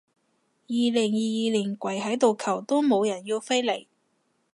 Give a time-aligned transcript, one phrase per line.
[0.03, 0.05] 二
[0.91, 3.85] 零二二年跪喺度求都冇人要飛嚟